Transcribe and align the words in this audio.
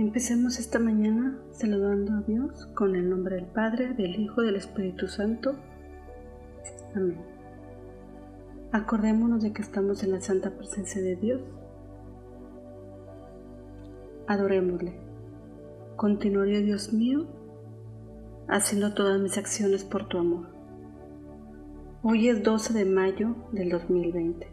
Empecemos 0.00 0.58
esta 0.58 0.78
mañana 0.78 1.38
saludando 1.52 2.14
a 2.14 2.20
Dios 2.22 2.64
con 2.74 2.96
el 2.96 3.10
nombre 3.10 3.36
del 3.36 3.44
Padre, 3.44 3.92
del 3.92 4.18
Hijo 4.18 4.40
del 4.40 4.56
Espíritu 4.56 5.08
Santo. 5.08 5.56
Amén. 6.96 7.18
Acordémonos 8.72 9.42
de 9.42 9.52
que 9.52 9.60
estamos 9.60 10.02
en 10.02 10.12
la 10.12 10.22
santa 10.22 10.56
presencia 10.56 11.02
de 11.02 11.16
Dios. 11.16 11.42
Adorémosle. 14.26 14.94
Continuaré, 15.96 16.62
Dios 16.62 16.94
mío, 16.94 17.26
haciendo 18.48 18.94
todas 18.94 19.20
mis 19.20 19.36
acciones 19.36 19.84
por 19.84 20.08
tu 20.08 20.16
amor. 20.16 20.46
Hoy 22.02 22.30
es 22.30 22.42
12 22.42 22.72
de 22.72 22.86
mayo 22.86 23.36
del 23.52 23.68
2020 23.68 24.48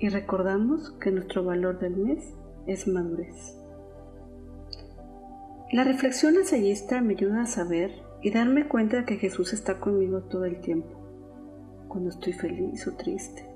y 0.00 0.08
recordamos 0.08 0.90
que 1.00 1.12
nuestro 1.12 1.44
valor 1.44 1.78
del 1.78 1.96
mes 1.96 2.34
es 2.66 2.88
madurez. 2.88 3.59
La 5.72 5.84
reflexión 5.84 6.34
ensayista 6.34 7.00
me 7.00 7.14
ayuda 7.14 7.42
a 7.42 7.46
saber 7.46 7.92
y 8.22 8.32
darme 8.32 8.66
cuenta 8.66 8.96
de 8.96 9.04
que 9.04 9.18
Jesús 9.18 9.52
está 9.52 9.78
conmigo 9.78 10.22
todo 10.22 10.44
el 10.44 10.60
tiempo, 10.60 10.98
cuando 11.86 12.10
estoy 12.10 12.32
feliz 12.32 12.88
o 12.88 12.96
triste, 12.96 13.46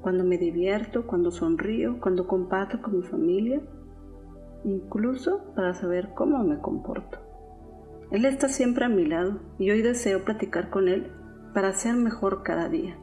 cuando 0.00 0.22
me 0.22 0.38
divierto, 0.38 1.04
cuando 1.08 1.32
sonrío, 1.32 1.98
cuando 2.00 2.28
comparto 2.28 2.80
con 2.80 2.98
mi 2.98 3.02
familia, 3.02 3.60
incluso 4.62 5.52
para 5.56 5.74
saber 5.74 6.10
cómo 6.14 6.44
me 6.44 6.60
comporto. 6.60 7.18
Él 8.12 8.24
está 8.24 8.48
siempre 8.48 8.84
a 8.84 8.88
mi 8.88 9.04
lado 9.04 9.40
y 9.58 9.72
hoy 9.72 9.82
deseo 9.82 10.24
platicar 10.24 10.70
con 10.70 10.86
Él 10.86 11.10
para 11.54 11.72
ser 11.72 11.96
mejor 11.96 12.44
cada 12.44 12.68
día. 12.68 12.96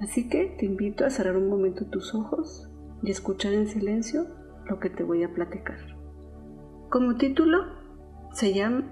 Así 0.00 0.26
que 0.26 0.56
te 0.58 0.64
invito 0.64 1.04
a 1.04 1.10
cerrar 1.10 1.36
un 1.36 1.50
momento 1.50 1.84
tus 1.84 2.14
ojos 2.14 2.70
y 3.02 3.10
escuchar 3.10 3.52
en 3.52 3.68
silencio 3.68 4.26
lo 4.70 4.80
que 4.80 4.88
te 4.88 5.02
voy 5.02 5.22
a 5.22 5.34
platicar. 5.34 6.01
Como 6.92 7.16
título 7.16 7.64
se 8.34 8.52
llama 8.52 8.84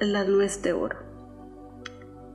La 0.00 0.24
nuez 0.24 0.60
de 0.64 0.72
oro. 0.72 0.96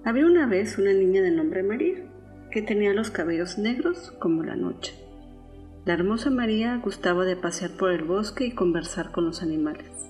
Había 0.05 0.25
una 0.25 0.47
vez 0.47 0.77
una 0.77 0.93
niña 0.93 1.21
de 1.21 1.31
nombre 1.31 1.61
María 1.61 2.05
que 2.49 2.61
tenía 2.61 2.93
los 2.93 3.11
cabellos 3.11 3.57
negros 3.57 4.11
como 4.17 4.43
la 4.43 4.55
noche. 4.55 4.93
La 5.83 5.93
hermosa 5.93 6.29
María 6.29 6.77
gustaba 6.77 7.25
de 7.25 7.35
pasear 7.35 7.71
por 7.71 7.91
el 7.91 8.05
bosque 8.05 8.45
y 8.45 8.55
conversar 8.55 9.11
con 9.11 9.25
los 9.25 9.43
animales. 9.43 10.09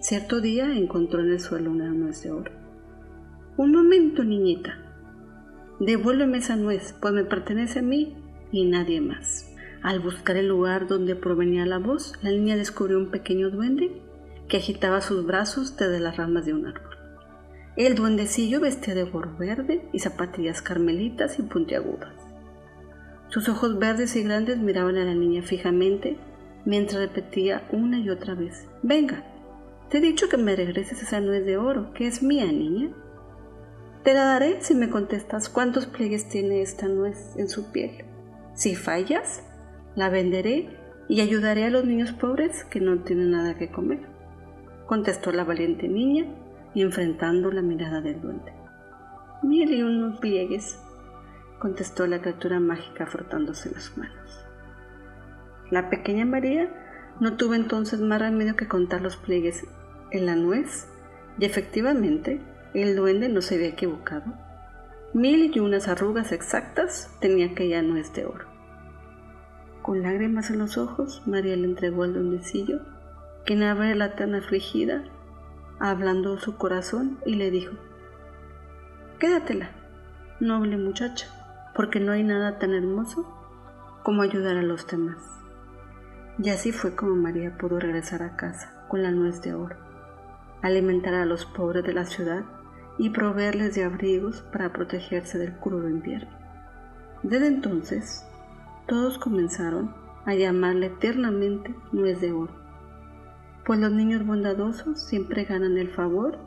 Cierto 0.00 0.40
día 0.40 0.74
encontró 0.74 1.20
en 1.20 1.28
el 1.28 1.40
suelo 1.40 1.70
una 1.70 1.90
nuez 1.90 2.22
de 2.22 2.30
oro. 2.30 2.52
Un 3.58 3.72
momento, 3.72 4.24
niñita. 4.24 4.78
Devuélveme 5.80 6.38
esa 6.38 6.56
nuez, 6.56 6.94
pues 6.98 7.12
me 7.12 7.24
pertenece 7.24 7.80
a 7.80 7.82
mí 7.82 8.16
y 8.52 8.64
nadie 8.64 9.02
más. 9.02 9.49
Al 9.82 10.00
buscar 10.00 10.36
el 10.36 10.48
lugar 10.48 10.86
donde 10.86 11.16
provenía 11.16 11.64
la 11.64 11.78
voz, 11.78 12.12
la 12.22 12.30
niña 12.30 12.56
descubrió 12.56 12.98
un 12.98 13.10
pequeño 13.10 13.50
duende 13.50 14.02
que 14.48 14.58
agitaba 14.58 15.00
sus 15.00 15.24
brazos 15.24 15.76
desde 15.76 16.00
las 16.00 16.16
ramas 16.16 16.44
de 16.44 16.52
un 16.52 16.66
árbol. 16.66 16.96
El 17.76 17.94
duendecillo 17.94 18.60
vestía 18.60 18.94
de 18.94 19.04
gorro 19.04 19.36
verde 19.38 19.88
y 19.92 20.00
zapatillas 20.00 20.60
carmelitas 20.60 21.38
y 21.38 21.42
puntiagudas. 21.42 22.14
Sus 23.28 23.48
ojos 23.48 23.78
verdes 23.78 24.16
y 24.16 24.22
grandes 24.22 24.58
miraban 24.58 24.96
a 24.96 25.04
la 25.04 25.14
niña 25.14 25.40
fijamente 25.42 26.18
mientras 26.66 27.00
repetía 27.00 27.66
una 27.72 27.98
y 27.98 28.10
otra 28.10 28.34
vez, 28.34 28.66
Venga, 28.82 29.24
te 29.88 29.98
he 29.98 30.00
dicho 30.00 30.28
que 30.28 30.36
me 30.36 30.56
regreses 30.56 31.02
esa 31.02 31.20
nuez 31.20 31.46
de 31.46 31.56
oro, 31.56 31.94
que 31.94 32.06
es 32.06 32.22
mía, 32.22 32.46
niña. 32.46 32.90
Te 34.04 34.14
la 34.14 34.24
daré 34.24 34.60
si 34.60 34.74
me 34.74 34.90
contestas 34.90 35.48
cuántos 35.48 35.86
pliegues 35.86 36.28
tiene 36.28 36.60
esta 36.60 36.86
nuez 36.86 37.34
en 37.36 37.48
su 37.48 37.70
piel. 37.72 38.04
Si 38.54 38.74
fallas, 38.74 39.42
la 39.96 40.08
venderé 40.08 40.68
y 41.08 41.20
ayudaré 41.20 41.64
a 41.64 41.70
los 41.70 41.84
niños 41.84 42.12
pobres 42.12 42.64
que 42.64 42.80
no 42.80 42.98
tienen 43.00 43.32
nada 43.32 43.58
que 43.58 43.70
comer, 43.70 44.00
contestó 44.86 45.32
la 45.32 45.44
valiente 45.44 45.88
niña 45.88 46.26
y 46.74 46.82
enfrentando 46.82 47.50
la 47.50 47.62
mirada 47.62 48.00
del 48.00 48.20
duende. 48.20 48.52
Mil 49.42 49.72
y 49.72 49.82
unos 49.82 50.20
pliegues, 50.20 50.78
contestó 51.58 52.06
la 52.06 52.20
criatura 52.20 52.60
mágica 52.60 53.06
frotándose 53.06 53.70
las 53.70 53.96
manos. 53.96 54.46
La 55.70 55.90
pequeña 55.90 56.24
María 56.24 56.70
no 57.20 57.36
tuvo 57.36 57.54
entonces 57.54 58.00
más 58.00 58.20
remedio 58.20 58.56
que 58.56 58.68
contar 58.68 59.02
los 59.02 59.16
pliegues 59.16 59.66
en 60.10 60.26
la 60.26 60.36
nuez, 60.36 60.88
y 61.38 61.44
efectivamente 61.44 62.40
el 62.74 62.96
duende 62.96 63.28
no 63.28 63.40
se 63.42 63.56
había 63.56 63.68
equivocado. 63.68 64.32
Mil 65.12 65.50
y 65.54 65.60
unas 65.60 65.88
arrugas 65.88 66.32
exactas 66.32 67.16
tenía 67.20 67.46
aquella 67.46 67.82
nuez 67.82 68.12
de 68.14 68.26
oro. 68.26 68.49
Con 69.90 70.02
lágrimas 70.02 70.50
en 70.50 70.60
los 70.60 70.78
ojos, 70.78 71.20
María 71.26 71.56
le 71.56 71.64
entregó 71.64 72.04
al 72.04 72.14
duendecillo, 72.14 72.78
quien 73.44 73.64
abre 73.64 73.96
la 73.96 74.14
tan 74.14 74.36
afligida, 74.36 75.02
hablando 75.80 76.38
su 76.38 76.56
corazón, 76.56 77.18
y 77.26 77.34
le 77.34 77.50
dijo, 77.50 77.74
Quédatela, 79.18 79.72
noble 80.38 80.76
muchacha, 80.76 81.26
porque 81.74 81.98
no 81.98 82.12
hay 82.12 82.22
nada 82.22 82.60
tan 82.60 82.72
hermoso 82.72 83.26
como 84.04 84.22
ayudar 84.22 84.58
a 84.58 84.62
los 84.62 84.86
demás. 84.86 85.18
Y 86.38 86.50
así 86.50 86.70
fue 86.70 86.94
como 86.94 87.16
María 87.16 87.58
pudo 87.58 87.80
regresar 87.80 88.22
a 88.22 88.36
casa 88.36 88.86
con 88.86 89.02
la 89.02 89.10
nuez 89.10 89.42
de 89.42 89.54
oro, 89.54 89.74
alimentar 90.62 91.14
a 91.14 91.24
los 91.24 91.46
pobres 91.46 91.82
de 91.82 91.94
la 91.94 92.04
ciudad 92.04 92.44
y 92.96 93.10
proveerles 93.10 93.74
de 93.74 93.82
abrigos 93.82 94.42
para 94.52 94.72
protegerse 94.72 95.36
del 95.36 95.56
crudo 95.56 95.88
invierno. 95.88 96.30
Desde 97.24 97.48
entonces, 97.48 98.29
todos 98.86 99.18
comenzaron 99.18 99.94
a 100.24 100.34
llamarle 100.34 100.86
eternamente 100.86 101.74
nuez 101.92 102.20
de 102.20 102.32
oro, 102.32 102.52
pues 103.64 103.80
los 103.80 103.92
niños 103.92 104.26
bondadosos 104.26 105.00
siempre 105.00 105.44
ganan 105.44 105.78
el 105.78 105.90
favor 105.90 106.38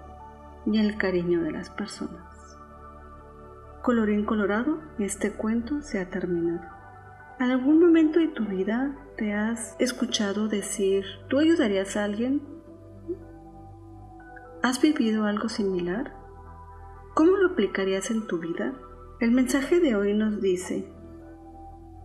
y 0.66 0.80
el 0.80 0.98
cariño 0.98 1.42
de 1.42 1.52
las 1.52 1.70
personas. 1.70 2.58
Colorín 3.82 4.26
colorado, 4.26 4.80
este 5.00 5.32
cuento 5.34 5.82
se 5.82 6.00
ha 6.00 6.10
terminado. 6.10 6.62
¿En 7.40 7.52
algún 7.52 7.82
momento 7.82 8.20
de 8.20 8.30
tu 8.30 8.46
vida 8.46 8.96
te 9.18 9.34
has 9.34 9.76
escuchado 9.80 10.48
decir, 10.48 11.04
¿tú 11.28 11.40
ayudarías 11.40 11.98
a 11.98 12.06
alguien? 12.06 12.42
¿Has 14.62 14.82
vivido 14.82 15.26
algo 15.26 15.50
similar? 15.50 16.14
¿Cómo 17.14 17.36
lo 17.36 17.50
aplicarías 17.50 18.10
en 18.12 18.26
tu 18.28 18.40
vida? 18.40 18.74
El 19.20 19.32
mensaje 19.32 19.80
de 19.82 19.96
hoy 19.96 20.14
nos 20.14 20.42
dice, 20.42 20.88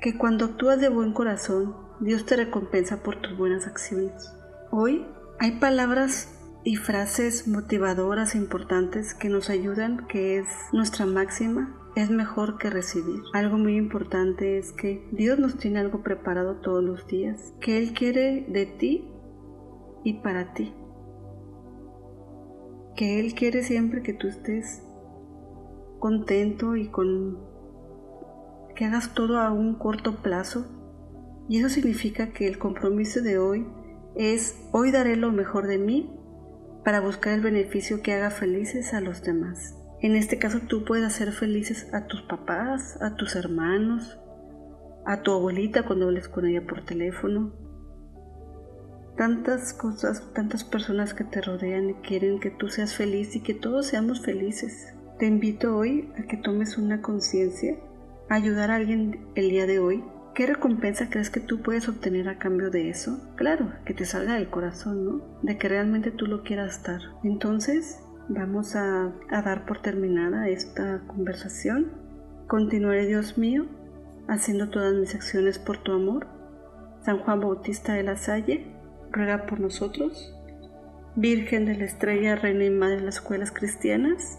que 0.01 0.17
cuando 0.17 0.45
actúas 0.45 0.81
de 0.81 0.89
buen 0.89 1.13
corazón, 1.13 1.75
Dios 2.01 2.25
te 2.25 2.37
recompensa 2.37 3.03
por 3.03 3.21
tus 3.21 3.37
buenas 3.37 3.67
acciones. 3.67 4.33
Hoy 4.71 5.05
hay 5.41 5.53
palabras 5.59 6.35
y 6.63 6.77
frases 6.77 7.49
motivadoras 7.49 8.35
e 8.35 8.39
importantes 8.39 9.15
que 9.15 9.29
nos 9.29 9.51
ayudan, 9.51 10.07
que 10.07 10.39
es 10.39 10.47
nuestra 10.73 11.07
máxima, 11.07 11.75
es 11.97 12.11
mejor 12.11 12.59
que 12.59 12.71
recibir. 12.71 13.23
Algo 13.33 13.59
muy 13.59 13.77
importante 13.77 14.59
es 14.59 14.73
que 14.73 15.09
Dios 15.11 15.39
nos 15.39 15.59
tiene 15.59 15.81
algo 15.81 16.03
preparado 16.03 16.57
todos 16.57 16.85
los 16.85 17.07
días, 17.09 17.53
que 17.61 17.79
Él 17.79 17.93
quiere 17.93 18.47
de 18.49 18.67
ti 18.67 19.09
y 20.05 20.21
para 20.21 20.53
ti. 20.55 20.73
Que 22.95 23.19
Él 23.19 23.35
quiere 23.35 23.65
siempre 23.65 24.03
que 24.03 24.13
tú 24.13 24.29
estés 24.29 24.83
contento 25.99 26.77
y 26.77 26.89
con 26.89 27.58
que 28.79 28.85
hagas 28.85 29.13
todo 29.13 29.41
a 29.41 29.51
un 29.51 29.75
corto 29.75 30.23
plazo. 30.23 30.65
Y 31.49 31.59
eso 31.59 31.69
significa 31.69 32.33
que 32.33 32.47
el 32.47 32.59
compromiso 32.59 33.21
de 33.21 33.37
hoy 33.37 33.67
es 34.15 34.57
hoy 34.71 34.93
daré 34.93 35.17
lo 35.17 35.33
mejor 35.33 35.67
de 35.67 35.79
mí 35.79 36.17
para 36.85 37.01
buscar 37.01 37.33
el 37.33 37.41
beneficio 37.41 38.03
que 38.03 38.13
haga 38.13 38.31
felices 38.31 38.95
a 38.95 39.01
los 39.01 39.23
demás. 39.23 39.75
En 40.01 40.15
este 40.15 40.39
caso 40.39 40.61
tú 40.69 40.85
puedes 40.85 41.05
hacer 41.05 41.33
felices 41.33 41.93
a 41.93 42.07
tus 42.07 42.23
papás, 42.23 42.97
a 43.03 43.17
tus 43.17 43.35
hermanos, 43.35 44.21
a 45.05 45.23
tu 45.23 45.33
abuelita 45.33 45.85
cuando 45.85 46.07
hables 46.07 46.29
con 46.29 46.47
ella 46.47 46.65
por 46.65 46.85
teléfono. 46.85 47.53
Tantas 49.17 49.73
cosas, 49.73 50.33
tantas 50.35 50.63
personas 50.63 51.15
que 51.15 51.25
te 51.25 51.41
rodean 51.41 51.91
y 51.91 51.95
quieren 51.95 52.39
que 52.39 52.53
tú 52.53 52.69
seas 52.69 52.95
feliz 52.95 53.35
y 53.35 53.43
que 53.43 53.55
todos 53.55 53.87
seamos 53.87 54.21
felices. 54.25 54.95
Te 55.19 55.27
invito 55.27 55.77
hoy 55.77 56.13
a 56.17 56.29
que 56.29 56.37
tomes 56.37 56.79
una 56.79 57.03
conciencia 57.03 57.77
ayudar 58.29 58.71
a 58.71 58.77
alguien 58.77 59.27
el 59.35 59.51
día 59.51 59.67
de 59.67 59.79
hoy, 59.79 60.05
¿qué 60.35 60.47
recompensa 60.47 61.11
crees 61.11 61.31
que 61.31 61.41
tú 61.41 61.63
puedes 61.63 61.89
obtener 61.89 62.29
a 62.29 62.39
cambio 62.39 62.71
de 62.71 62.91
eso? 62.91 63.19
Claro, 63.37 63.73
que 63.85 63.95
te 63.95 64.05
salga 64.05 64.35
del 64.35 64.51
corazón, 64.51 65.05
¿no? 65.05 65.23
De 65.43 65.59
que 65.59 65.69
realmente 65.69 66.11
tú 66.11 66.27
lo 66.27 66.43
quieras 66.43 66.83
dar. 66.83 67.01
Entonces, 67.25 68.01
vamos 68.29 68.77
a, 68.77 69.13
a 69.31 69.43
dar 69.43 69.67
por 69.67 69.81
terminada 69.81 70.49
esta 70.49 71.03
conversación. 71.07 71.93
Continuaré, 72.47 73.07
Dios 73.07 73.39
mío, 73.39 73.67
haciendo 74.29 74.69
todas 74.69 74.95
mis 74.95 75.15
acciones 75.15 75.59
por 75.59 75.79
tu 75.79 75.93
amor. 75.93 76.27
San 77.03 77.19
Juan 77.19 77.41
Bautista 77.41 77.95
de 77.95 78.03
la 78.03 78.17
Salle, 78.17 78.67
ruega 79.11 79.47
por 79.47 79.61
nosotros. 79.61 80.35
Virgen 81.17 81.65
de 81.65 81.77
la 81.77 81.85
Estrella, 81.85 82.37
Reina 82.37 82.65
y 82.65 82.71
Madre 82.71 82.97
de 82.97 83.03
las 83.03 83.17
Escuelas 83.17 83.51
Cristianas, 83.51 84.39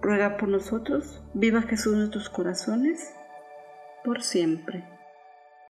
ruega 0.00 0.36
por 0.36 0.48
nosotros, 0.48 1.22
viva 1.34 1.62
Jesús 1.62 1.92
en 1.92 1.98
nuestros 2.00 2.30
corazones, 2.30 3.14
por 4.04 4.22
siempre. 4.22 4.84